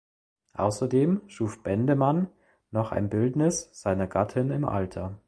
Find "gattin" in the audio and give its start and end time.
4.07-4.49